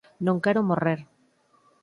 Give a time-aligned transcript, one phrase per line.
[0.25, 0.99] Non quero morrer.